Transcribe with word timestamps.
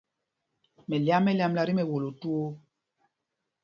Mɛlyam 0.87 1.21
mɛ 1.25 1.31
lyāmla 1.37 1.67
tí 1.67 1.73
mɛwolo 1.77 2.09
twóó. 2.19 2.47